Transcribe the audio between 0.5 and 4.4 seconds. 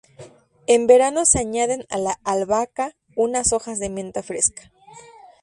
En verano se añaden a la albahaca unas hojas de menta